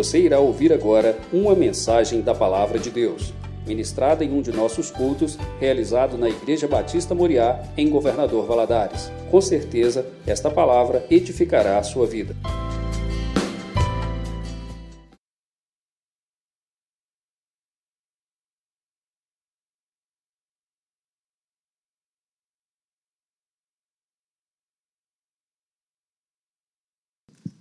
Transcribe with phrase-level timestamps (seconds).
[0.00, 3.34] Você irá ouvir agora uma mensagem da Palavra de Deus,
[3.66, 9.12] ministrada em um de nossos cultos, realizado na Igreja Batista Moriá, em Governador Valadares.
[9.30, 12.34] Com certeza, esta palavra edificará a sua vida.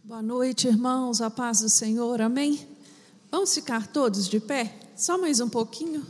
[0.09, 2.67] Boa noite, irmãos, a paz do Senhor, amém?
[3.29, 4.75] Vamos ficar todos de pé?
[4.95, 6.03] Só mais um pouquinho.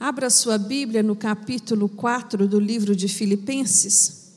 [0.00, 4.32] Abra sua Bíblia no capítulo 4 do livro de Filipenses.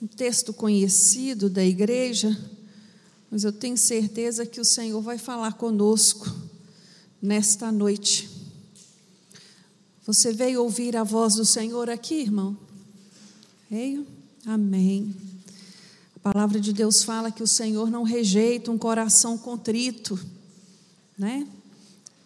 [0.00, 2.34] Um texto conhecido da igreja,
[3.30, 6.34] mas eu tenho certeza que o Senhor vai falar conosco
[7.20, 8.30] nesta noite.
[10.06, 12.56] Você veio ouvir a voz do Senhor aqui, irmão?
[13.68, 14.06] Veio?
[14.46, 15.27] Amém.
[16.28, 20.20] A palavra de Deus fala que o Senhor não rejeita um coração contrito,
[21.16, 21.48] né?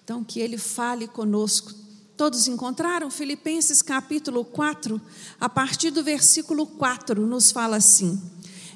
[0.03, 1.73] Então, que Ele fale conosco.
[2.17, 3.09] Todos encontraram?
[3.13, 5.01] Filipenses capítulo 4,
[5.41, 8.21] a partir do versículo 4, nos fala assim: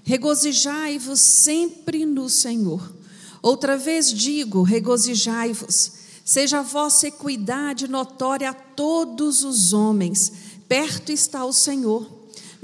[0.05, 2.95] Regozijai-vos sempre no Senhor.
[3.43, 5.91] Outra vez digo: regozijai-vos.
[6.25, 10.33] Seja a vossa equidade notória a todos os homens.
[10.69, 12.16] Perto está o Senhor.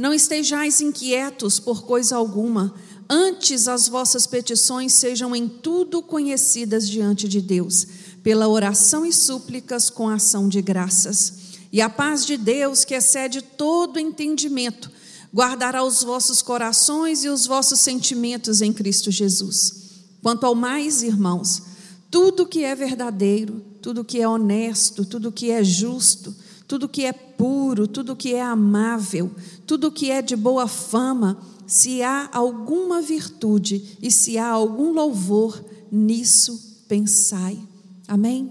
[0.03, 2.75] Não estejais inquietos por coisa alguma,
[3.09, 7.87] antes as vossas petições sejam em tudo conhecidas diante de Deus,
[8.21, 11.35] pela oração e súplicas com ação de graças.
[11.71, 14.91] E a paz de Deus, que excede todo entendimento,
[15.33, 19.75] guardará os vossos corações e os vossos sentimentos em Cristo Jesus.
[20.21, 21.63] Quanto ao mais, irmãos,
[22.11, 26.35] tudo que é verdadeiro, tudo que é honesto, tudo que é justo,
[26.67, 29.31] tudo que é puro, tudo que é amável,
[29.67, 35.63] tudo que é de boa fama, se há alguma virtude e se há algum louvor,
[35.91, 37.59] nisso pensai.
[38.07, 38.51] Amém?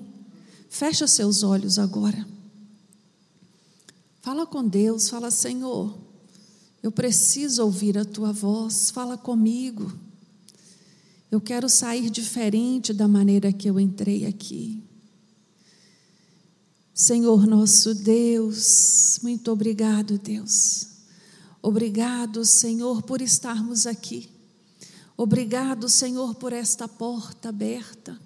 [0.69, 2.25] Fecha seus olhos agora.
[4.21, 5.97] Fala com Deus, fala, Senhor,
[6.81, 9.91] eu preciso ouvir a tua voz, fala comigo.
[11.29, 14.83] Eu quero sair diferente da maneira que eu entrei aqui.
[16.93, 20.87] Senhor nosso Deus, muito obrigado, Deus.
[21.61, 24.29] Obrigado, Senhor, por estarmos aqui.
[25.15, 28.19] Obrigado, Senhor, por esta porta aberta.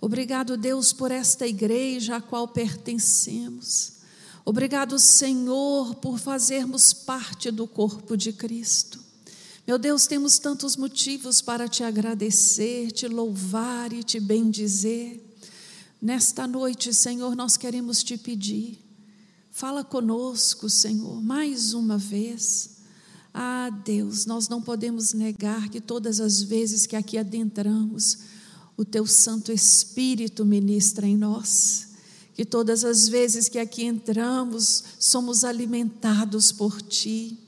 [0.00, 3.92] Obrigado, Deus, por esta igreja a qual pertencemos.
[4.44, 8.98] Obrigado, Senhor, por fazermos parte do corpo de Cristo.
[9.66, 15.29] Meu Deus, temos tantos motivos para te agradecer, te louvar e te bendizer.
[16.02, 18.82] Nesta noite, Senhor, nós queremos te pedir,
[19.50, 22.78] fala conosco, Senhor, mais uma vez.
[23.34, 28.16] Ah, Deus, nós não podemos negar que todas as vezes que aqui adentramos,
[28.78, 31.88] o Teu Santo Espírito ministra em nós,
[32.32, 37.38] que todas as vezes que aqui entramos, somos alimentados por Ti.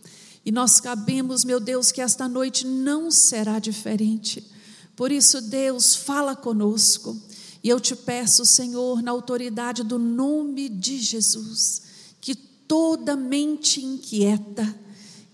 [0.44, 4.46] E nós cabemos, meu Deus, que esta noite não será diferente.
[4.94, 7.18] Por isso, Deus, fala conosco
[7.62, 11.82] e eu te peço, Senhor, na autoridade do nome de Jesus,
[12.20, 14.74] que toda mente inquieta,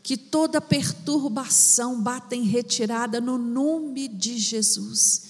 [0.03, 5.23] que toda perturbação bata em retirada no nome de Jesus.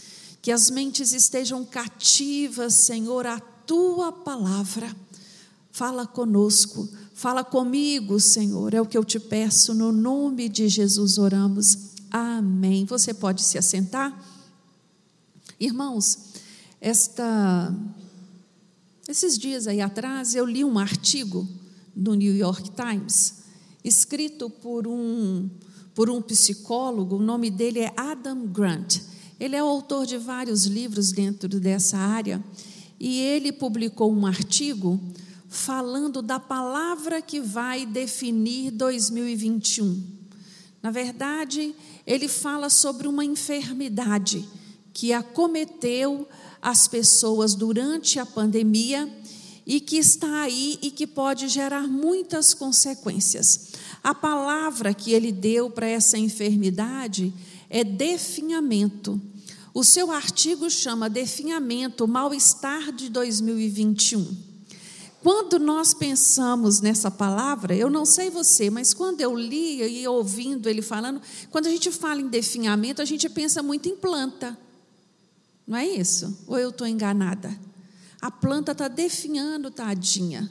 [0.42, 4.94] Que as mentes estejam cativas, Senhor, à tua palavra.
[5.70, 11.18] Fala conosco, fala comigo, Senhor, é o que eu te peço, no nome de Jesus
[11.18, 11.78] oramos.
[12.10, 12.84] Amém.
[12.86, 14.16] Você pode se assentar?
[15.60, 16.27] Irmãos,
[16.80, 17.74] esta,
[19.08, 21.46] esses dias aí atrás, eu li um artigo
[21.94, 23.42] do New York Times,
[23.84, 25.50] escrito por um,
[25.94, 29.00] por um psicólogo, o nome dele é Adam Grant.
[29.40, 32.42] Ele é o autor de vários livros dentro dessa área,
[33.00, 35.00] e ele publicou um artigo
[35.48, 40.18] falando da palavra que vai definir 2021.
[40.82, 41.74] Na verdade,
[42.06, 44.48] ele fala sobre uma enfermidade
[44.92, 46.28] que acometeu
[46.60, 49.08] as pessoas durante a pandemia
[49.66, 53.72] e que está aí e que pode gerar muitas consequências.
[54.02, 57.32] A palavra que ele deu para essa enfermidade
[57.68, 59.20] é definhamento.
[59.74, 64.48] O seu artigo chama Definhamento, Mal-Estar de 2021.
[65.22, 70.68] Quando nós pensamos nessa palavra, eu não sei você, mas quando eu li e ouvindo
[70.68, 71.20] ele falando,
[71.50, 74.56] quando a gente fala em definhamento, a gente pensa muito em planta.
[75.68, 76.44] Não é isso?
[76.46, 77.54] Ou eu estou enganada?
[78.22, 80.50] A planta está definhando, tadinha.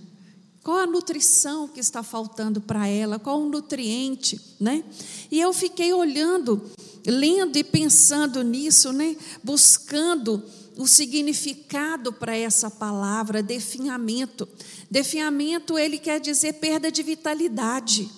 [0.64, 3.18] Qual a nutrição que está faltando para ela?
[3.18, 4.84] Qual o nutriente, né?
[5.32, 6.62] E eu fiquei olhando
[7.08, 9.16] lendo e pensando nisso, né?
[9.44, 10.44] Buscando
[10.76, 14.48] o significado para essa palavra, definhamento.
[14.92, 18.10] Definhamento, ele quer dizer perda de vitalidade.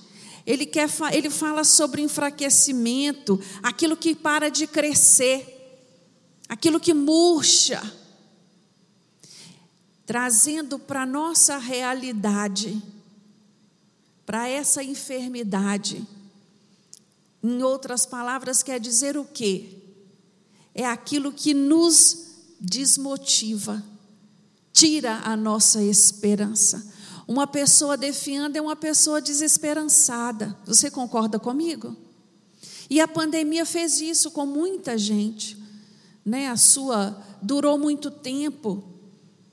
[0.45, 5.58] Ele, quer, ele fala sobre enfraquecimento, aquilo que para de crescer,
[6.49, 7.81] aquilo que murcha.
[10.05, 12.81] Trazendo para a nossa realidade,
[14.25, 16.05] para essa enfermidade.
[17.43, 19.77] Em outras palavras, quer dizer o quê?
[20.73, 22.25] É aquilo que nos
[22.59, 23.83] desmotiva,
[24.73, 26.91] tira a nossa esperança.
[27.27, 30.57] Uma pessoa defiando é uma pessoa desesperançada.
[30.65, 31.95] Você concorda comigo?
[32.89, 35.55] E a pandemia fez isso com muita gente,
[36.25, 36.49] né?
[36.49, 38.83] A sua durou muito tempo,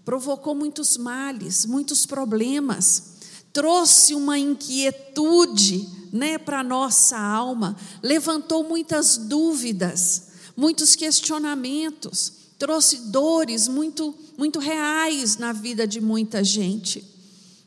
[0.04, 3.14] provocou muitos males, muitos problemas,
[3.52, 14.14] trouxe uma inquietude, né, para nossa alma, levantou muitas dúvidas, muitos questionamentos trouxe dores muito,
[14.36, 17.04] muito reais na vida de muita gente.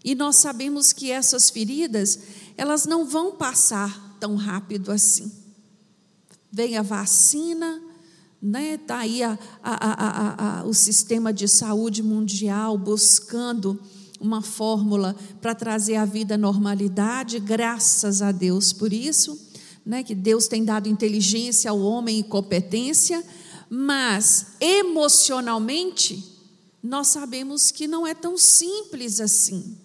[0.04, 2.20] E nós sabemos que essas feridas,
[2.58, 5.32] elas não vão passar tão rápido assim.
[6.52, 7.82] Vem a vacina,
[8.42, 8.76] né?
[8.76, 13.80] Está aí a, a, a, o sistema de saúde mundial buscando
[14.20, 19.40] uma fórmula para trazer a vida à normalidade, graças a Deus por isso,
[19.86, 20.04] né?
[20.04, 23.24] que Deus tem dado inteligência ao homem e competência
[23.70, 26.26] mas emocionalmente,
[26.82, 29.78] nós sabemos que não é tão simples assim.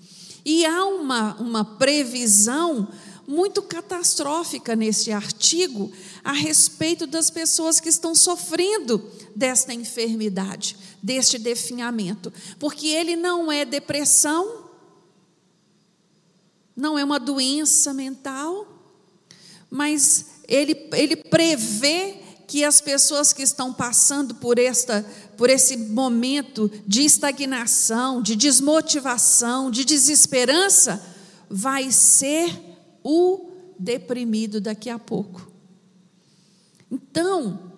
[0.45, 2.89] E há uma, uma previsão
[3.27, 5.91] muito catastrófica nesse artigo
[6.23, 13.65] a respeito das pessoas que estão sofrendo desta enfermidade, deste definhamento, porque ele não é
[13.65, 14.65] depressão,
[16.77, 18.67] não é uma doença mental,
[19.71, 25.05] mas ele, ele prevê que as pessoas que estão passando por esta
[25.37, 31.05] por esse momento de estagnação, de desmotivação, de desesperança,
[31.51, 32.74] vai ser
[33.05, 35.53] o deprimido daqui a pouco.
[36.91, 37.73] Então,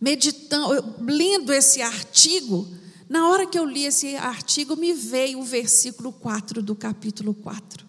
[0.00, 2.68] meditando, lendo esse artigo,
[3.08, 7.86] na hora que eu li esse artigo, me veio o versículo 4 do capítulo 4.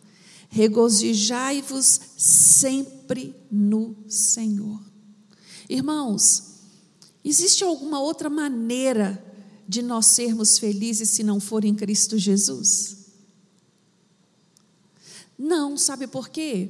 [0.50, 4.82] Regozijai-vos sempre no Senhor.
[5.70, 6.62] Irmãos,
[7.24, 9.24] existe alguma outra maneira
[9.68, 12.99] de nós sermos felizes se não for em Cristo Jesus?
[15.39, 16.69] Não, sabe por quê?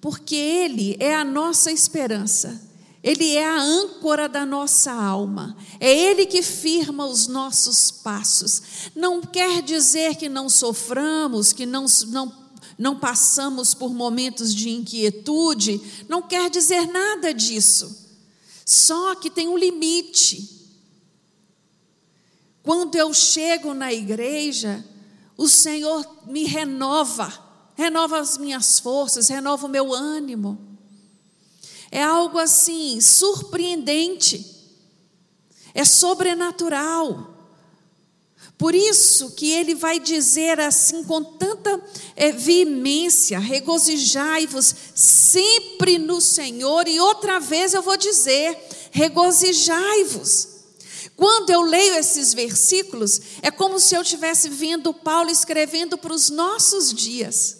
[0.00, 2.68] Porque Ele é a nossa esperança.
[3.02, 8.90] Ele é a âncora da nossa alma, é Ele que firma os nossos passos.
[8.94, 12.30] Não quer dizer que não soframos, que não, não,
[12.76, 15.80] não passamos por momentos de inquietude,
[16.10, 18.06] não quer dizer nada disso.
[18.66, 20.68] Só que tem um limite.
[22.62, 24.84] Quando eu chego na igreja,
[25.38, 27.49] o Senhor me renova,
[27.80, 30.58] renova as minhas forças, renova o meu ânimo.
[31.90, 34.44] É algo assim surpreendente,
[35.74, 37.38] é sobrenatural.
[38.58, 41.82] Por isso que ele vai dizer assim com tanta
[42.14, 48.58] é, veemência: regozijai-vos sempre no Senhor, e outra vez eu vou dizer:
[48.90, 50.48] regozijai-vos.
[51.16, 56.28] Quando eu leio esses versículos, é como se eu estivesse vendo Paulo escrevendo para os
[56.28, 57.59] nossos dias.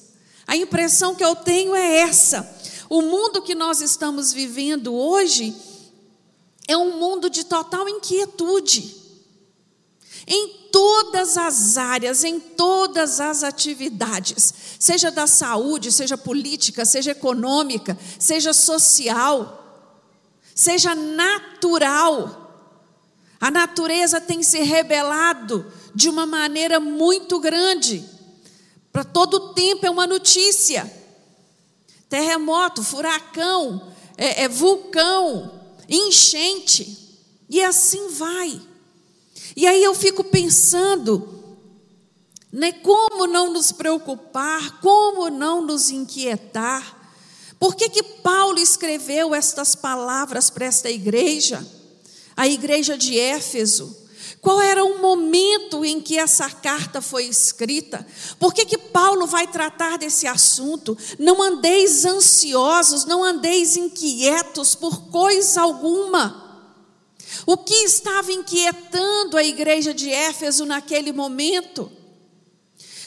[0.51, 5.55] A impressão que eu tenho é essa: o mundo que nós estamos vivendo hoje
[6.67, 8.97] é um mundo de total inquietude.
[10.27, 17.97] Em todas as áreas, em todas as atividades, seja da saúde, seja política, seja econômica,
[18.19, 19.95] seja social,
[20.53, 22.75] seja natural.
[23.41, 25.65] A natureza tem se rebelado
[25.95, 28.05] de uma maneira muito grande.
[28.93, 30.91] Para todo tempo é uma notícia.
[32.09, 37.19] Terremoto, furacão, é, é vulcão, enchente,
[37.49, 38.61] e assim vai.
[39.57, 41.57] E aí eu fico pensando,
[42.53, 46.99] né, como não nos preocupar, como não nos inquietar.
[47.59, 51.65] Por que, que Paulo escreveu estas palavras para esta igreja,
[52.37, 54.00] a igreja de Éfeso?
[54.41, 58.07] Qual era o momento em que essa carta foi escrita?
[58.39, 60.97] Por que, que Paulo vai tratar desse assunto?
[61.19, 66.51] Não andeis ansiosos, não andeis inquietos por coisa alguma.
[67.47, 71.93] O que estava inquietando a igreja de Éfeso naquele momento?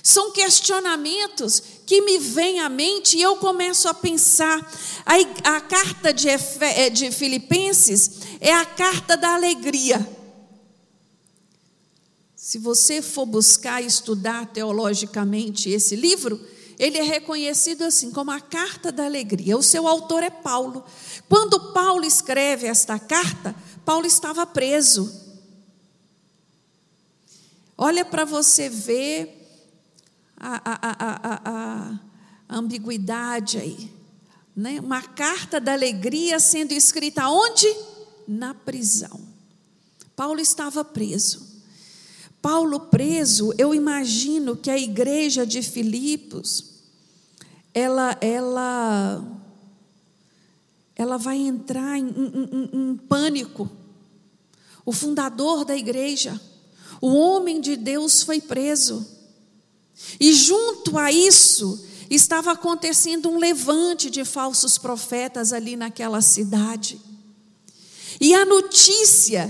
[0.03, 4.59] São questionamentos que me vêm à mente e eu começo a pensar.
[5.05, 10.05] A, a carta de, Efe, eh, de Filipenses é a carta da alegria.
[12.53, 16.39] Se você for buscar estudar teologicamente esse livro,
[16.77, 19.57] ele é reconhecido assim como a carta da alegria.
[19.57, 20.85] O seu autor é Paulo.
[21.27, 25.11] Quando Paulo escreve esta carta, Paulo estava preso.
[27.75, 29.49] Olha para você ver
[30.37, 31.99] a, a, a,
[32.49, 33.91] a, ambiguidade aí.
[34.55, 34.79] Né?
[34.79, 37.65] Uma carta da alegria sendo escrita onde?
[38.27, 39.19] Na prisão.
[40.15, 41.52] Paulo estava preso.
[42.43, 46.81] Paulo preso, eu imagino que a igreja de Filipos,
[47.73, 49.25] ela, ela,
[50.93, 53.71] ela vai entrar em, em, em, pânico.
[54.85, 56.37] O fundador da igreja,
[56.99, 59.07] o homem de Deus foi preso.
[60.19, 66.99] E junto a isso, estava acontecendo um levante de falsos profetas ali naquela cidade.
[68.19, 69.49] E a notícia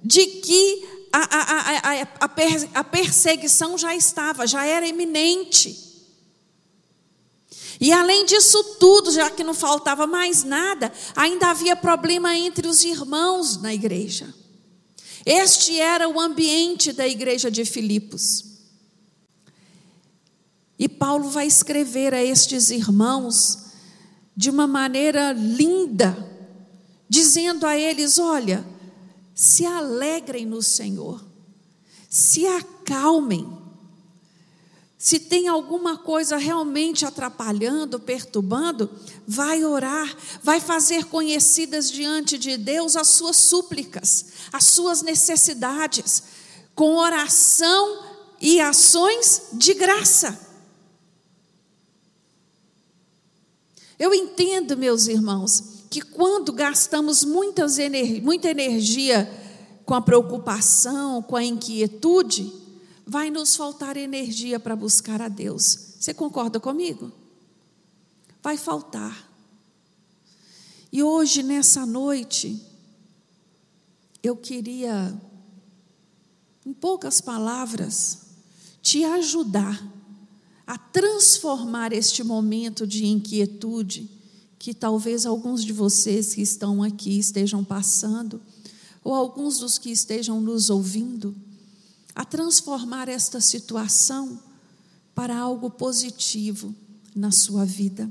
[0.00, 5.88] de que a, a, a, a, perseguição já estava, já era iminente.
[7.80, 12.84] E além disso tudo, já que não faltava mais nada, ainda havia problema entre os
[12.84, 14.32] irmãos na igreja.
[15.24, 18.44] Este era o ambiente da igreja de Filipos.
[20.78, 23.70] E Paulo vai escrever a estes irmãos
[24.36, 26.16] de uma maneira linda,
[27.08, 28.64] dizendo a eles: olha,
[29.40, 31.24] se alegrem no Senhor,
[32.10, 33.50] se acalmem.
[34.98, 38.90] Se tem alguma coisa realmente atrapalhando, perturbando,
[39.26, 46.22] vai orar, vai fazer conhecidas diante de Deus as suas súplicas, as suas necessidades,
[46.74, 48.04] com oração
[48.42, 50.38] e ações de graça.
[53.98, 57.76] Eu entendo, meus irmãos, que quando gastamos muitas,
[58.22, 59.28] muita energia
[59.84, 62.52] com a preocupação, com a inquietude,
[63.04, 65.96] vai nos faltar energia para buscar a Deus.
[65.98, 67.10] Você concorda comigo?
[68.40, 69.28] Vai faltar.
[70.92, 72.64] E hoje, nessa noite,
[74.22, 75.12] eu queria,
[76.64, 78.26] em poucas palavras,
[78.80, 79.84] te ajudar
[80.64, 84.19] a transformar este momento de inquietude
[84.60, 88.42] que talvez alguns de vocês que estão aqui estejam passando,
[89.02, 91.34] ou alguns dos que estejam nos ouvindo,
[92.14, 94.38] a transformar esta situação
[95.14, 96.74] para algo positivo
[97.16, 98.10] na sua vida.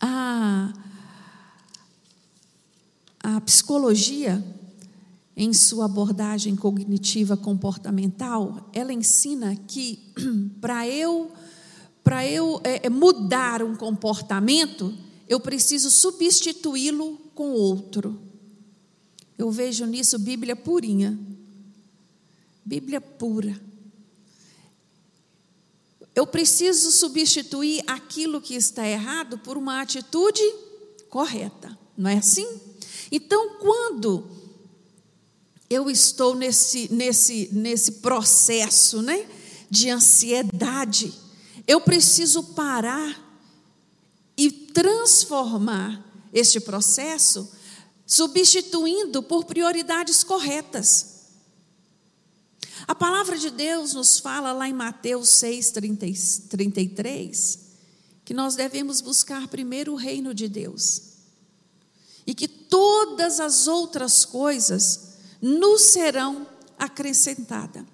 [0.00, 0.72] A,
[3.20, 4.44] a psicologia,
[5.36, 9.98] em sua abordagem cognitiva comportamental, ela ensina que
[10.62, 11.32] para eu
[12.04, 14.94] para eu é, mudar um comportamento,
[15.28, 18.18] eu preciso substituí-lo com outro.
[19.36, 21.18] Eu vejo nisso Bíblia purinha.
[22.64, 23.60] Bíblia pura.
[26.14, 30.42] Eu preciso substituir aquilo que está errado por uma atitude
[31.08, 32.46] correta, não é assim?
[33.12, 34.26] Então, quando
[35.70, 39.26] eu estou nesse, nesse, nesse processo né,
[39.70, 41.12] de ansiedade,
[41.66, 43.27] eu preciso parar
[44.38, 46.00] e transformar
[46.32, 47.50] este processo,
[48.06, 51.16] substituindo por prioridades corretas.
[52.86, 56.06] A palavra de Deus nos fala lá em Mateus 6, 30,
[56.50, 57.58] 33,
[58.24, 61.02] que nós devemos buscar primeiro o reino de Deus
[62.24, 66.46] e que todas as outras coisas nos serão
[66.78, 67.84] acrescentadas.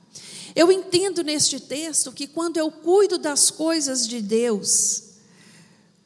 [0.54, 5.13] Eu entendo neste texto que quando eu cuido das coisas de Deus,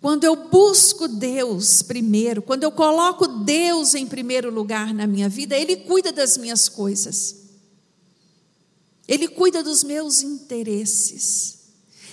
[0.00, 5.56] quando eu busco Deus primeiro, quando eu coloco Deus em primeiro lugar na minha vida,
[5.56, 7.36] Ele cuida das minhas coisas,
[9.08, 11.58] Ele cuida dos meus interesses,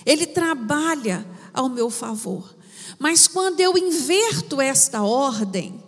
[0.04, 1.24] Ele trabalha
[1.54, 2.56] ao meu favor.
[2.98, 5.80] Mas quando eu inverto esta ordem,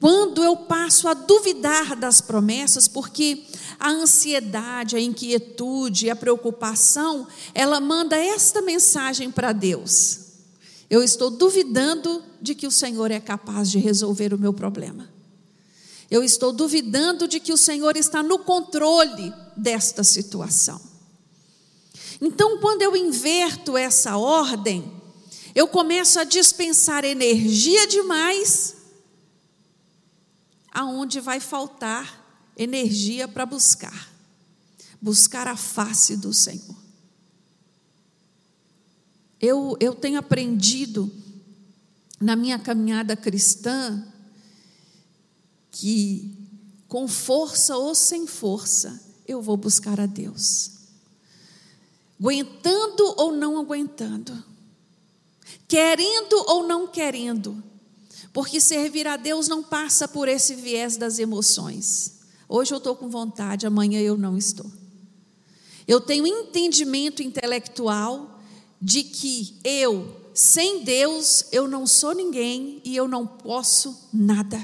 [0.00, 3.44] quando eu passo a duvidar das promessas, porque
[3.80, 10.27] a ansiedade, a inquietude, a preocupação, ela manda esta mensagem para Deus
[10.88, 15.12] eu estou duvidando de que o Senhor é capaz de resolver o meu problema.
[16.10, 20.80] Eu estou duvidando de que o Senhor está no controle desta situação.
[22.20, 24.90] Então, quando eu inverto essa ordem,
[25.54, 28.76] eu começo a dispensar energia demais,
[30.72, 34.18] aonde vai faltar energia para buscar
[35.00, 36.76] buscar a face do Senhor.
[39.40, 41.10] Eu, eu tenho aprendido
[42.20, 44.04] na minha caminhada cristã
[45.70, 46.36] que,
[46.88, 50.72] com força ou sem força, eu vou buscar a Deus.
[52.18, 54.42] Aguentando ou não aguentando,
[55.68, 57.62] querendo ou não querendo,
[58.32, 62.18] porque servir a Deus não passa por esse viés das emoções.
[62.48, 64.70] Hoje eu estou com vontade, amanhã eu não estou.
[65.86, 68.37] Eu tenho entendimento intelectual
[68.80, 74.58] de que eu, sem Deus, eu não sou ninguém e eu não posso nada.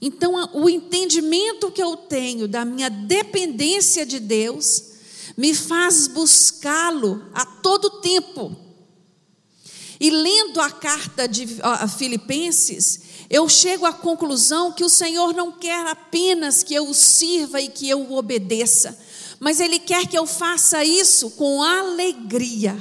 [0.00, 4.92] Então, o entendimento que eu tenho da minha dependência de Deus
[5.36, 8.54] me faz buscá-lo a todo tempo.
[9.98, 13.00] E lendo a carta de a Filipenses,
[13.30, 17.68] eu chego à conclusão que o Senhor não quer apenas que eu o sirva e
[17.68, 18.98] que eu o obedeça,
[19.44, 22.74] mas Ele quer que eu faça isso com alegria.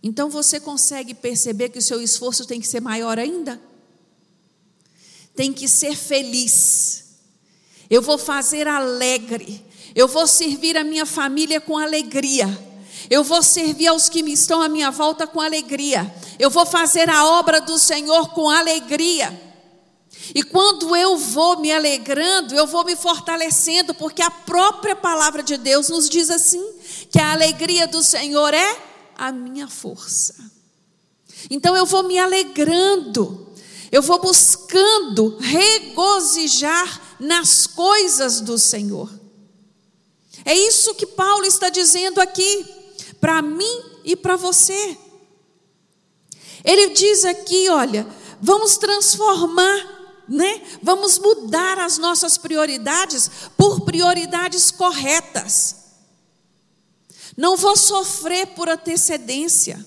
[0.00, 3.60] Então você consegue perceber que o seu esforço tem que ser maior ainda?
[5.34, 7.06] Tem que ser feliz.
[7.90, 9.66] Eu vou fazer alegre.
[9.96, 12.46] Eu vou servir a minha família com alegria.
[13.10, 16.14] Eu vou servir aos que me estão à minha volta com alegria.
[16.38, 19.51] Eu vou fazer a obra do Senhor com alegria.
[20.34, 25.56] E quando eu vou me alegrando, eu vou me fortalecendo, porque a própria palavra de
[25.56, 26.64] Deus nos diz assim:
[27.10, 28.78] que a alegria do Senhor é
[29.16, 30.34] a minha força.
[31.50, 33.46] Então eu vou me alegrando,
[33.90, 39.10] eu vou buscando regozijar nas coisas do Senhor.
[40.44, 42.64] É isso que Paulo está dizendo aqui,
[43.20, 44.96] para mim e para você.
[46.64, 48.06] Ele diz aqui, olha,
[48.40, 49.91] vamos transformar,
[50.28, 50.62] né?
[50.82, 55.76] Vamos mudar as nossas prioridades por prioridades corretas.
[57.36, 59.84] Não vou sofrer por antecedência.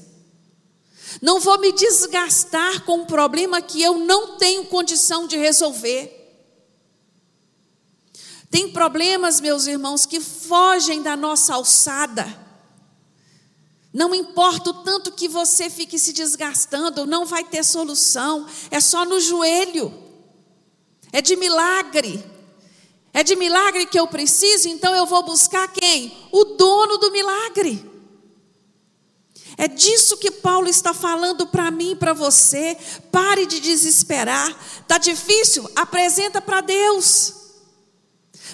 [1.21, 6.11] Não vou me desgastar com um problema que eu não tenho condição de resolver.
[8.49, 12.45] Tem problemas, meus irmãos, que fogem da nossa alçada.
[13.93, 18.45] Não importa o tanto que você fique se desgastando, não vai ter solução.
[18.69, 20.04] É só no joelho.
[21.15, 22.21] É de milagre.
[23.13, 26.13] É de milagre que eu preciso, então eu vou buscar quem?
[26.29, 27.89] O dono do milagre.
[29.55, 32.77] É disso que Paulo está falando para mim e para você.
[33.13, 34.53] Pare de desesperar.
[34.89, 35.71] Tá difícil?
[35.73, 37.33] Apresenta para Deus.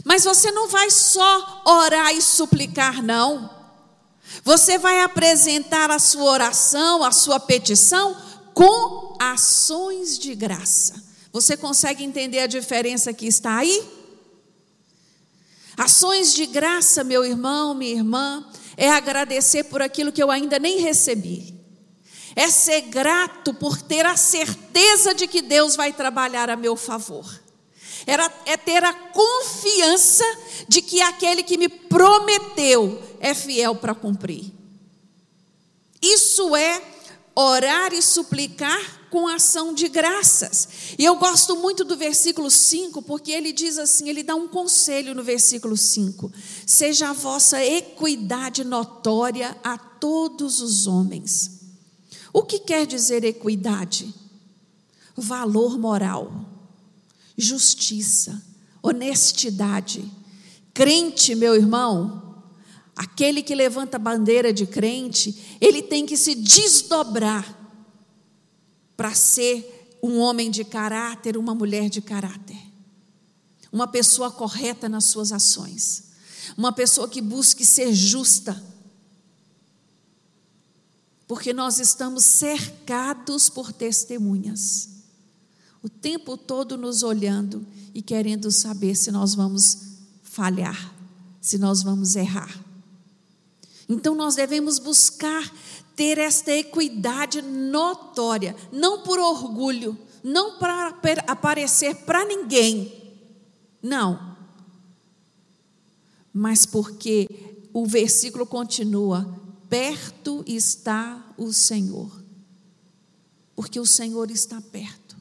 [0.06, 3.50] Mas você não vai só orar e suplicar, não.
[4.44, 8.16] Você vai apresentar a sua oração, a sua petição
[8.54, 11.10] com ações de graça.
[11.32, 13.84] Você consegue entender a diferença que está aí?
[15.78, 20.80] Ações de graça, meu irmão, minha irmã, é agradecer por aquilo que eu ainda nem
[20.80, 21.56] recebi.
[22.36, 27.40] É ser grato por ter a certeza de que Deus vai trabalhar a meu favor.
[28.06, 30.26] Era, é ter a confiança
[30.68, 34.52] de que aquele que me prometeu é fiel para cumprir.
[36.02, 36.82] Isso é
[37.36, 40.96] orar e suplicar com ação de graças.
[40.98, 45.14] E eu gosto muito do versículo 5, porque ele diz assim: ele dá um conselho
[45.14, 46.32] no versículo 5:
[46.66, 51.60] seja a vossa equidade notória a todos os homens.
[52.34, 54.12] O que quer dizer equidade?
[55.16, 56.46] Valor moral,
[57.38, 58.42] justiça,
[58.82, 60.10] honestidade.
[60.74, 62.42] Crente, meu irmão,
[62.96, 67.61] aquele que levanta a bandeira de crente, ele tem que se desdobrar
[69.02, 72.62] para ser um homem de caráter, uma mulher de caráter.
[73.72, 76.04] Uma pessoa correta nas suas ações.
[76.56, 78.64] Uma pessoa que busque ser justa.
[81.28, 84.90] Porque nós estamos cercados por testemunhas.
[85.82, 89.80] O tempo todo nos olhando e querendo saber se nós vamos
[90.22, 90.94] falhar,
[91.42, 92.61] se nós vamos errar.
[93.92, 95.54] Então nós devemos buscar
[95.98, 103.20] ter esta equidade notória, não por orgulho, não para aparecer para ninguém,
[103.84, 104.38] não,
[106.34, 107.28] mas porque
[107.74, 109.38] o versículo continua:
[109.70, 112.24] perto está o Senhor,
[113.54, 115.18] porque o Senhor está perto,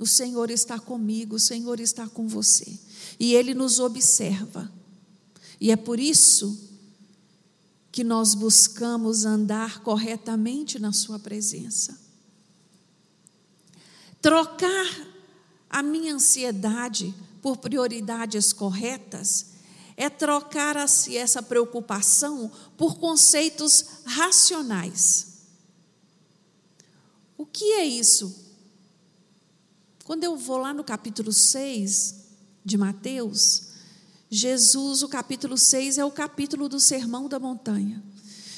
[0.00, 2.78] o Senhor está comigo, o Senhor está com você,
[3.20, 4.72] e Ele nos observa,
[5.60, 6.73] e é por isso
[7.94, 11.96] que nós buscamos andar corretamente na Sua presença.
[14.20, 15.06] Trocar
[15.70, 19.46] a minha ansiedade por prioridades corretas
[19.96, 25.28] é trocar essa preocupação por conceitos racionais.
[27.38, 28.44] O que é isso?
[30.02, 32.24] Quando eu vou lá no capítulo 6
[32.64, 33.63] de Mateus,
[34.34, 38.02] Jesus, o capítulo 6 é o capítulo do Sermão da Montanha.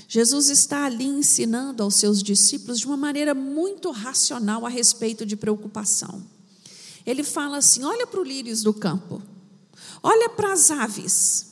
[0.08, 5.36] Jesus está ali ensinando aos seus discípulos de uma maneira muito racional a respeito de
[5.36, 6.26] preocupação.
[7.04, 9.22] Ele fala assim: olha para o lírios do campo,
[10.02, 11.46] olha para as aves,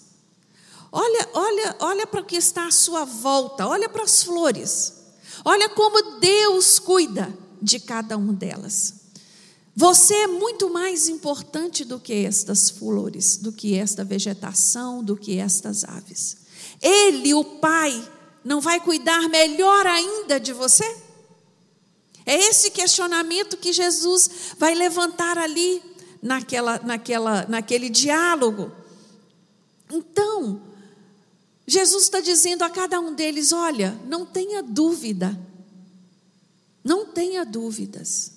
[0.91, 4.95] olha, olha, olha para o que está à sua volta, olha para as flores,
[5.45, 9.04] olha como Deus cuida de cada uma delas.
[9.77, 15.39] Você é muito mais importante do que estas flores, do que esta vegetação, do que
[15.39, 16.37] estas aves.
[16.81, 18.09] Ele, o Pai,
[18.45, 20.85] não vai cuidar melhor ainda de você?
[22.25, 25.83] É esse questionamento que Jesus vai levantar ali
[26.23, 28.71] naquela, naquela, naquele diálogo.
[29.93, 30.63] Então,
[31.67, 35.39] Jesus está dizendo a cada um deles: olha, não tenha dúvida,
[36.83, 38.34] não tenha dúvidas.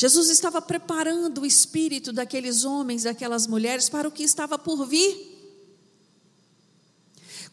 [0.00, 5.14] Jesus estava preparando o espírito daqueles homens, daquelas mulheres para o que estava por vir.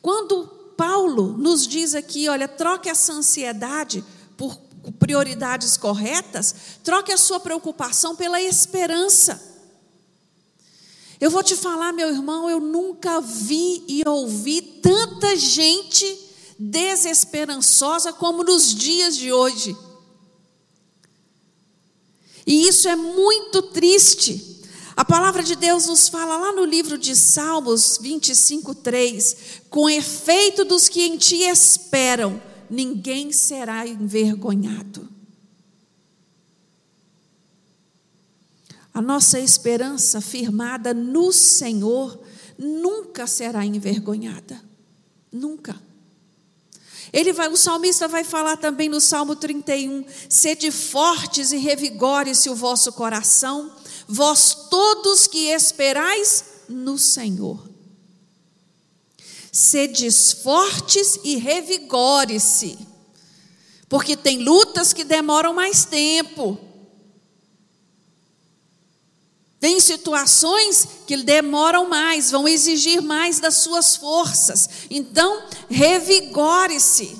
[0.02, 4.02] Quando Paulo nos diz aqui: olha, troque essa ansiedade
[4.38, 4.56] por
[4.98, 6.56] prioridades corretas,
[6.86, 9.44] troque a sua preocupação pela esperança.
[11.20, 16.18] Eu vou te falar, meu irmão, eu nunca vi e ouvi tanta gente
[16.58, 19.76] desesperançosa como nos dias de hoje.
[22.48, 24.64] E isso é muito triste.
[24.96, 29.38] A palavra de Deus nos fala lá no livro de Salmos 25, 3:
[29.70, 35.10] com efeito dos que em ti esperam, ninguém será envergonhado.
[38.94, 42.20] A nossa esperança firmada no Senhor
[42.58, 44.60] nunca será envergonhada.
[45.32, 45.87] Nunca.
[47.14, 52.56] Ele vai, o salmista vai falar também no Salmo 31: Sede fortes e revigore-se o
[52.56, 53.72] vosso coração,
[54.08, 57.68] vós todos que esperais no Senhor.
[59.52, 62.78] Sedes fortes e revigore-se,
[63.90, 66.67] porque tem lutas que demoram mais tempo.
[69.60, 74.70] Tem situações que demoram mais, vão exigir mais das suas forças.
[74.90, 77.18] Então, revigore-se.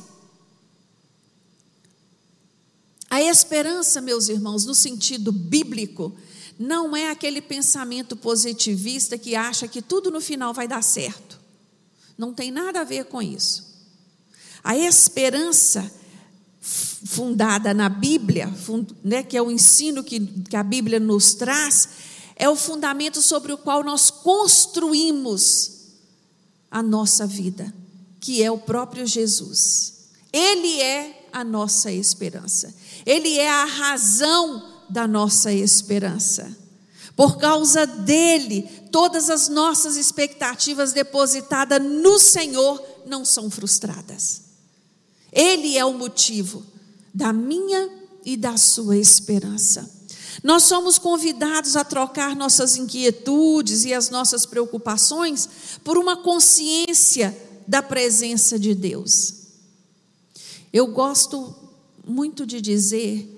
[3.10, 6.16] A esperança, meus irmãos, no sentido bíblico,
[6.60, 11.40] não é aquele pensamento positivista que acha que tudo no final vai dar certo.
[12.18, 13.66] Não tem nada a ver com isso.
[14.64, 15.92] A esperança
[16.62, 18.52] fundada na Bíblia,
[19.04, 21.90] né, que é o ensino que, que a Bíblia nos traz,
[22.38, 25.72] é o fundamento sobre o qual nós construímos
[26.70, 27.74] a nossa vida,
[28.20, 30.10] que é o próprio Jesus.
[30.32, 32.74] Ele é a nossa esperança.
[33.06, 36.56] Ele é a razão da nossa esperança.
[37.16, 44.42] Por causa dele, todas as nossas expectativas depositadas no Senhor não são frustradas.
[45.32, 46.64] Ele é o motivo
[47.12, 47.90] da minha
[48.24, 49.97] e da sua esperança.
[50.44, 55.50] Nós somos convidados a trocar nossas inquietudes e as nossas preocupações
[55.84, 57.36] por uma consciência
[57.68, 59.34] da presença de Deus.
[60.72, 61.56] Eu gosto
[62.06, 63.36] muito de dizer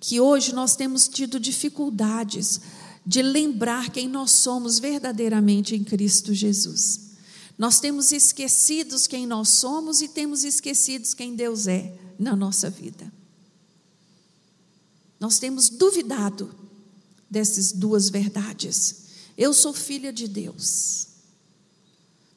[0.00, 2.60] que hoje nós temos tido dificuldades
[3.04, 7.10] de lembrar quem nós somos verdadeiramente em Cristo Jesus.
[7.58, 13.12] Nós temos esquecidos quem nós somos e temos esquecidos quem Deus é na nossa vida.
[15.20, 16.52] Nós temos duvidado
[17.30, 19.04] dessas duas verdades.
[19.36, 21.08] Eu sou filha de Deus,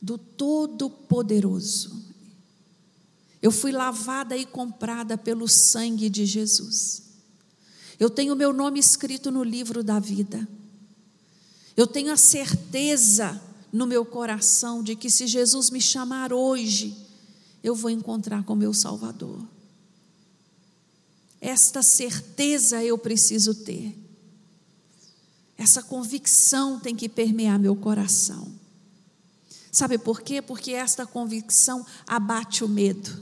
[0.02, 2.04] do Todo-Poderoso.
[3.42, 7.04] Eu fui lavada e comprada pelo sangue de Jesus.
[8.00, 10.48] Eu tenho meu nome escrito no livro da vida.
[11.76, 13.42] Eu tenho a certeza
[13.72, 16.96] no meu coração de que se Jesus me chamar hoje,
[17.64, 19.53] eu vou encontrar com meu Salvador.
[21.44, 23.94] Esta certeza eu preciso ter.
[25.58, 28.50] Essa convicção tem que permear meu coração.
[29.70, 30.42] Sabe por quê?
[30.42, 33.22] Porque esta convicção abate o medo.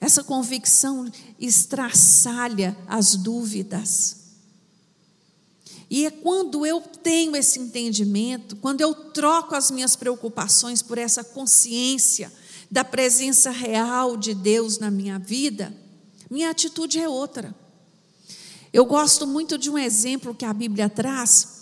[0.00, 4.16] Essa convicção estraçalha as dúvidas.
[5.90, 11.22] E é quando eu tenho esse entendimento, quando eu troco as minhas preocupações por essa
[11.22, 12.32] consciência
[12.70, 15.74] da presença real de Deus na minha vida,
[16.30, 17.54] minha atitude é outra.
[18.72, 21.56] Eu gosto muito de um exemplo que a Bíblia traz,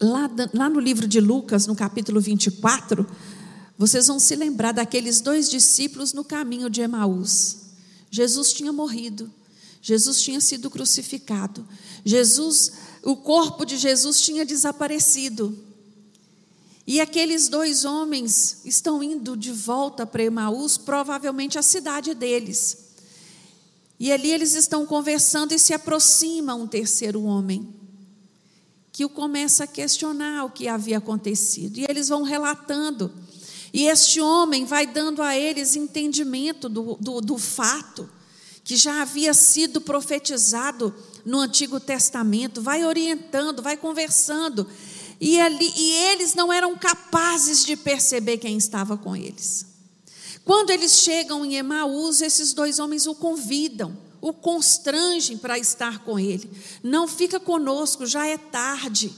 [0.00, 3.04] Lá, lá no livro de Lucas, no capítulo 24,
[3.76, 7.56] vocês vão se lembrar daqueles dois discípulos no caminho de Emaús.
[8.08, 9.28] Jesus tinha morrido,
[9.82, 11.66] Jesus tinha sido crucificado,
[12.04, 15.58] Jesus, o corpo de Jesus tinha desaparecido.
[16.88, 22.94] E aqueles dois homens estão indo de volta para Emaús, provavelmente a cidade deles.
[24.00, 27.68] E ali eles estão conversando e se aproxima um terceiro homem,
[28.90, 31.76] que o começa a questionar o que havia acontecido.
[31.76, 33.12] E eles vão relatando.
[33.70, 38.08] E este homem vai dando a eles entendimento do, do, do fato,
[38.64, 44.66] que já havia sido profetizado no Antigo Testamento, vai orientando, vai conversando.
[45.20, 49.66] E, ali, e eles não eram capazes de perceber quem estava com eles.
[50.44, 56.18] Quando eles chegam em Emaús, esses dois homens o convidam, o constrangem para estar com
[56.18, 56.50] ele.
[56.82, 59.14] Não fica conosco, já é tarde.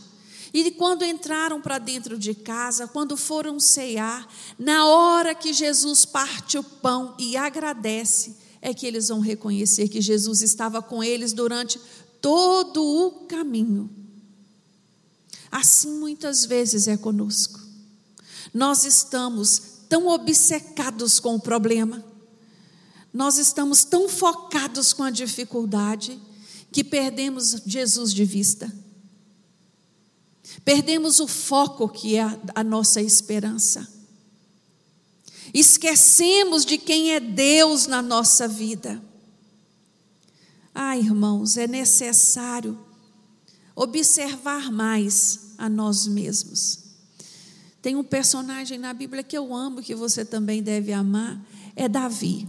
[0.53, 4.27] E quando entraram para dentro de casa, quando foram cear,
[4.59, 10.01] na hora que Jesus parte o pão e agradece, é que eles vão reconhecer que
[10.01, 11.81] Jesus estava com eles durante
[12.21, 14.00] todo o caminho.
[15.51, 17.61] Assim muitas vezes é conosco.
[18.55, 22.05] Nós estamos tão obcecados com o problema,
[23.13, 26.21] nós estamos tão focados com a dificuldade,
[26.71, 28.73] que perdemos Jesus de vista.
[30.65, 33.89] Perdemos o foco que é a nossa esperança.
[35.53, 39.03] Esquecemos de quem é Deus na nossa vida.
[40.73, 42.79] Ah, irmãos, é necessário
[43.81, 46.81] observar mais a nós mesmos.
[47.81, 51.43] Tem um personagem na Bíblia que eu amo, que você também deve amar,
[51.75, 52.47] é Davi.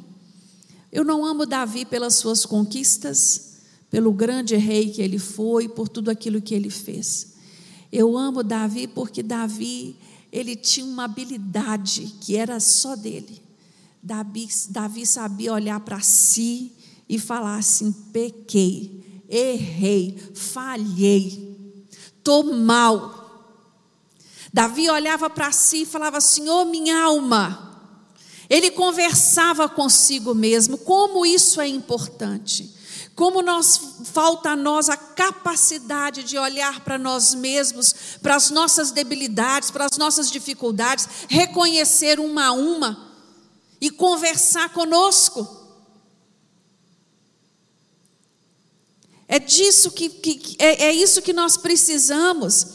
[0.91, 3.53] Eu não amo Davi pelas suas conquistas,
[3.89, 7.35] pelo grande rei que ele foi, por tudo aquilo que ele fez.
[7.89, 9.95] Eu amo Davi porque Davi,
[10.33, 13.41] ele tinha uma habilidade que era só dele.
[14.03, 16.73] Davi, Davi sabia olhar para si
[17.07, 19.00] e falar assim: pequei,
[19.31, 23.19] errei, falhei, estou mal.
[24.53, 27.69] Davi olhava para si e falava: Senhor, minha alma.
[28.49, 30.77] Ele conversava consigo mesmo.
[30.77, 32.69] Como isso é importante.
[33.15, 38.91] Como nós, falta a nós a capacidade de olhar para nós mesmos, para as nossas
[38.91, 43.11] debilidades, para as nossas dificuldades, reconhecer uma a uma
[43.79, 45.60] e conversar conosco.
[49.31, 52.67] É disso que, que é, é isso que nós precisamos.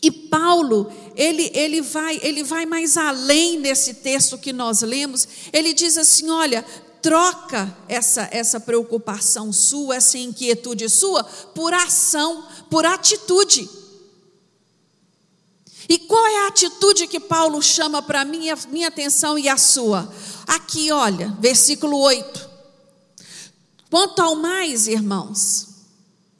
[0.00, 5.26] E Paulo, ele, ele, vai, ele vai mais além nesse texto que nós lemos.
[5.52, 6.64] Ele diz assim: olha,
[7.02, 13.68] troca essa, essa preocupação sua, essa inquietude sua, por ação, por atitude.
[15.88, 19.56] E qual é a atitude que Paulo chama para mim, a minha atenção e a
[19.56, 20.08] sua?
[20.46, 22.47] Aqui, olha, versículo 8.
[23.90, 25.68] Quanto ao mais, irmãos,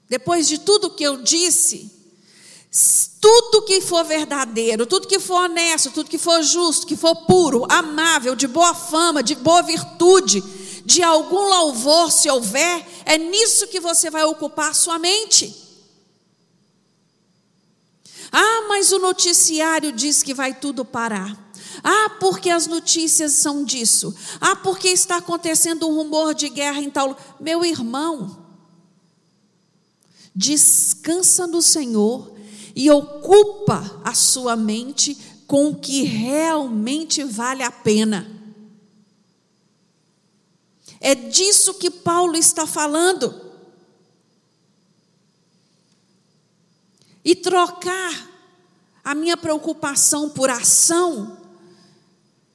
[0.08, 1.90] depois de tudo que eu disse,
[3.20, 7.66] tudo que for verdadeiro, tudo que for honesto, tudo que for justo, que for puro,
[7.68, 10.42] amável, de boa fama, de boa virtude,
[10.84, 15.54] de algum louvor, se houver, é nisso que você vai ocupar sua mente.
[18.30, 21.47] Ah, mas o noticiário diz que vai tudo parar.
[21.82, 24.14] Ah, porque as notícias são disso.
[24.40, 27.16] Ah, porque está acontecendo um rumor de guerra em tal.
[27.40, 28.44] Meu irmão,
[30.34, 32.32] descansa no Senhor
[32.74, 38.38] e ocupa a sua mente com o que realmente vale a pena.
[41.00, 43.48] É disso que Paulo está falando.
[47.24, 48.28] E trocar
[49.04, 51.37] a minha preocupação por ação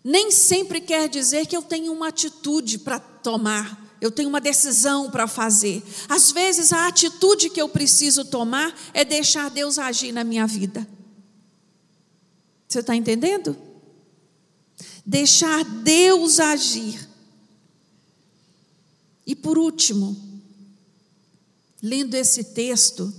[0.04, 5.10] nem sempre quer dizer que eu tenho uma atitude para tomar, eu tenho uma decisão
[5.10, 5.82] para fazer.
[6.10, 10.86] Às vezes, a atitude que eu preciso tomar é deixar Deus agir na minha vida.
[12.68, 13.56] Você está entendendo?
[15.06, 17.08] Deixar Deus agir.
[19.26, 20.18] E por último,
[21.82, 23.14] lendo esse texto,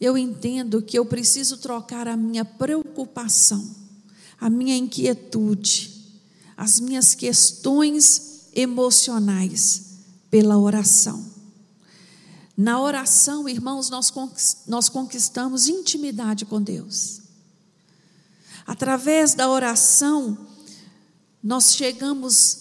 [0.00, 3.81] eu entendo que eu preciso trocar a minha preocupação
[4.42, 6.02] a minha inquietude,
[6.56, 11.24] as minhas questões emocionais pela oração.
[12.56, 13.88] Na oração, irmãos,
[14.66, 17.20] nós conquistamos intimidade com Deus.
[18.66, 20.36] Através da oração,
[21.40, 22.58] nós chegamos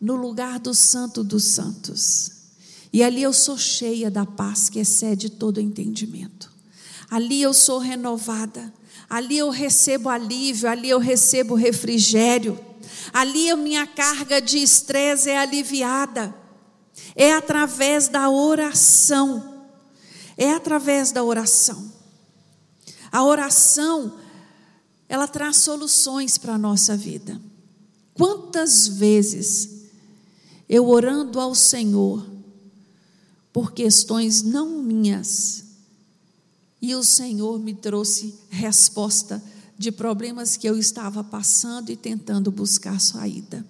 [0.00, 2.30] no lugar do Santo dos Santos.
[2.92, 6.52] E ali eu sou cheia da paz que excede todo entendimento.
[7.10, 8.72] Ali eu sou renovada,
[9.08, 12.58] ali eu recebo alívio, ali eu recebo refrigério,
[13.12, 16.34] ali a minha carga de estresse é aliviada.
[17.14, 19.64] É através da oração.
[20.36, 21.92] É através da oração.
[23.10, 24.18] A oração,
[25.08, 27.40] ela traz soluções para a nossa vida.
[28.12, 29.86] Quantas vezes
[30.68, 32.26] eu orando ao Senhor
[33.52, 35.64] por questões não minhas,
[36.86, 39.42] e o Senhor me trouxe resposta
[39.76, 43.66] de problemas que eu estava passando e tentando buscar saída.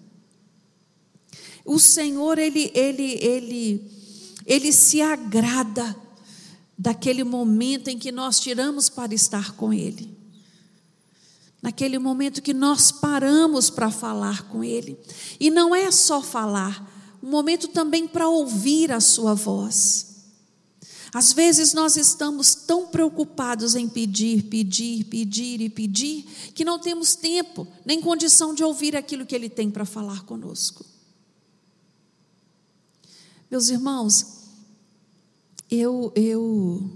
[1.65, 3.91] O Senhor, ele, ele, ele,
[4.45, 5.97] ele se agrada
[6.77, 10.15] daquele momento em que nós tiramos para estar com Ele.
[11.63, 14.99] Naquele momento que nós paramos para falar com Ele.
[15.41, 16.87] E não é só falar,
[17.23, 20.16] um momento também para ouvir a Sua voz.
[21.17, 26.25] Às vezes nós estamos tão preocupados em pedir, pedir, pedir e pedir,
[26.55, 30.85] que não temos tempo, nem condição de ouvir aquilo que Ele tem para falar conosco.
[33.51, 34.27] Meus irmãos,
[35.71, 36.91] eu, eu,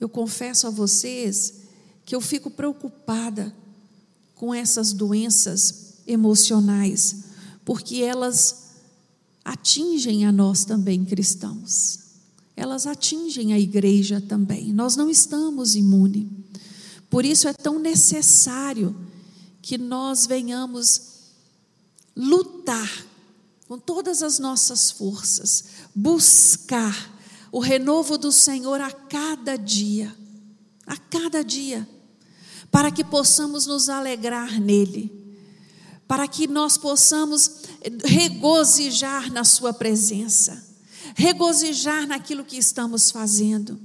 [0.00, 1.60] eu confesso a vocês
[2.04, 3.54] que eu fico preocupada
[4.34, 7.22] com essas doenças emocionais,
[7.64, 8.72] porque elas
[9.44, 12.05] atingem a nós também cristãos.
[12.56, 14.72] Elas atingem a igreja também.
[14.72, 16.26] Nós não estamos imunes.
[17.10, 18.96] Por isso é tão necessário
[19.60, 21.16] que nós venhamos
[22.16, 23.06] lutar
[23.68, 25.64] com todas as nossas forças,
[25.94, 27.14] buscar
[27.52, 30.14] o renovo do Senhor a cada dia,
[30.86, 31.88] a cada dia,
[32.70, 35.12] para que possamos nos alegrar nele,
[36.06, 37.62] para que nós possamos
[38.04, 40.65] regozijar na Sua presença,
[41.16, 43.80] regozijar naquilo que estamos fazendo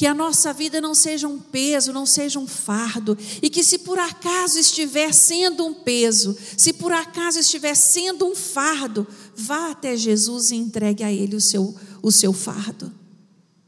[0.00, 3.80] que a nossa vida não seja um peso, não seja um fardo, e que se
[3.80, 9.94] por acaso estiver sendo um peso, se por acaso estiver sendo um fardo, vá até
[9.98, 12.90] Jesus e entregue a Ele o seu, o seu fardo.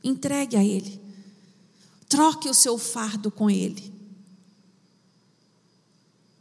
[0.02, 0.98] Entregue a Ele.
[2.08, 3.92] Troque o seu fardo com Ele.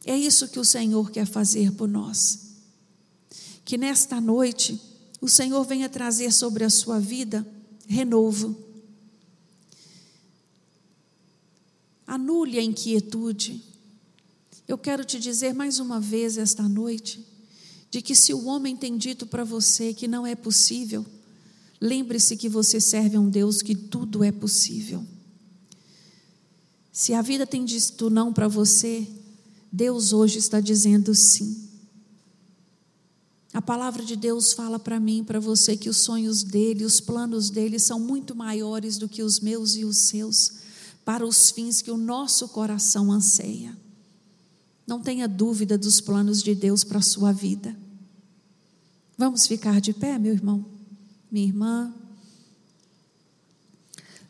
[0.06, 2.54] É isso que o Senhor quer fazer por nós.
[3.66, 4.80] Que nesta noite
[5.22, 7.48] o Senhor venha trazer sobre a sua vida
[7.88, 8.72] renovo
[12.12, 13.64] Anule a inquietude.
[14.68, 17.26] Eu quero te dizer mais uma vez esta noite,
[17.90, 21.06] de que se o homem tem dito para você que não é possível,
[21.80, 25.06] lembre-se que você serve a um Deus que tudo é possível.
[26.92, 29.08] Se a vida tem dito não para você,
[29.72, 31.71] Deus hoje está dizendo sim.
[33.54, 37.50] A palavra de Deus fala para mim para você que os sonhos dele, os planos
[37.50, 40.62] dele são muito maiores do que os meus e os seus
[41.04, 43.78] para os fins que o nosso coração anseia.
[44.88, 47.78] Não tenha dúvida dos planos de Deus para a sua vida.
[49.18, 50.66] Vamos ficar de pé, meu irmão,
[51.30, 51.94] minha irmã.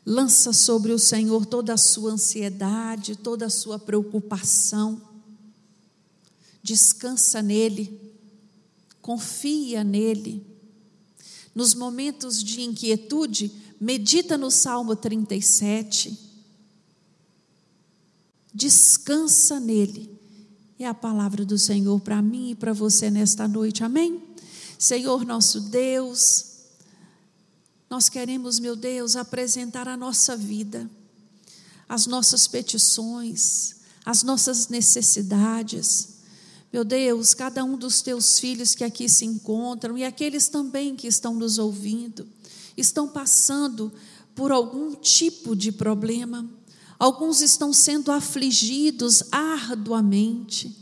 [0.03, 4.99] Lança sobre o Senhor toda a sua ansiedade, toda a sua preocupação.
[6.63, 8.00] Descansa nele,
[9.01, 10.45] confia nele.
[11.53, 16.31] Nos momentos de inquietude, medita no Salmo 37
[18.53, 20.19] Descansa nele.
[20.77, 23.83] É a palavra do Senhor para mim e para você nesta noite.
[23.83, 24.21] Amém?
[24.77, 26.45] Senhor nosso Deus,
[27.89, 30.89] nós queremos, meu Deus, apresentar a nossa vida,
[31.87, 36.10] as nossas petições, as nossas necessidades.
[36.71, 41.07] Meu Deus, cada um dos teus filhos que aqui se encontram e aqueles também que
[41.07, 42.27] estão nos ouvindo,
[42.77, 43.91] estão passando
[44.33, 46.49] por algum tipo de problema
[47.01, 50.77] Alguns estão sendo afligidos arduamente.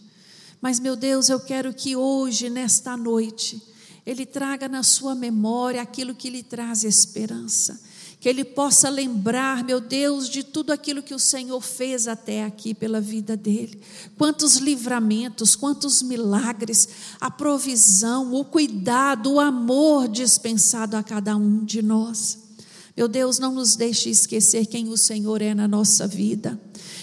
[0.60, 3.64] Mas, meu Deus, eu quero que hoje, nesta noite,
[4.06, 7.82] Ele traga na sua memória aquilo que lhe traz esperança.
[8.20, 12.74] Que Ele possa lembrar, meu Deus, de tudo aquilo que o Senhor fez até aqui
[12.74, 13.80] pela vida dele.
[14.18, 16.90] Quantos livramentos, quantos milagres,
[17.22, 22.50] a provisão, o cuidado, o amor dispensado a cada um de nós.
[22.96, 26.60] Meu Deus, não nos deixe esquecer quem o Senhor é na nossa vida.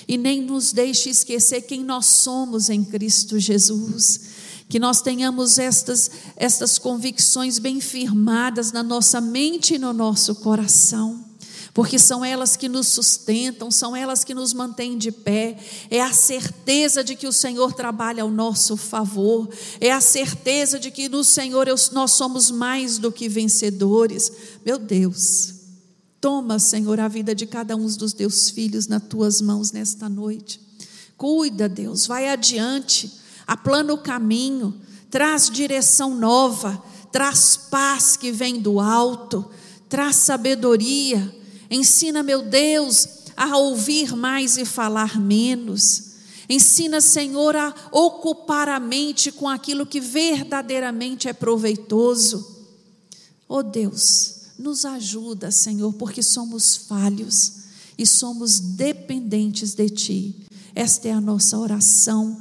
[0.07, 4.36] E nem nos deixe esquecer quem nós somos em Cristo Jesus.
[4.69, 11.25] Que nós tenhamos estas, estas convicções bem firmadas na nossa mente e no nosso coração
[11.77, 15.59] porque são elas que nos sustentam, são elas que nos mantêm de pé.
[15.91, 19.47] É a certeza de que o Senhor trabalha ao nosso favor,
[19.79, 24.33] é a certeza de que no Senhor nós somos mais do que vencedores.
[24.65, 25.57] Meu Deus,
[26.19, 30.59] Toma, Senhor, a vida de cada um dos teus filhos nas tuas mãos nesta noite.
[31.17, 33.13] Cuida, Deus, vai adiante,
[33.47, 34.75] aplana o caminho,
[35.11, 36.83] traz direção nova,
[37.13, 39.49] traz paz que vem do alto,
[39.89, 41.35] traz sabedoria.
[41.71, 46.07] Ensina, meu Deus, a ouvir mais e falar menos.
[46.49, 52.57] Ensina, Senhor, a ocupar a mente com aquilo que verdadeiramente é proveitoso.
[53.49, 57.53] Oh Deus, nos ajuda, Senhor, porque somos falhos
[57.99, 60.47] e somos dependentes de Ti.
[60.75, 62.41] Esta é a nossa oração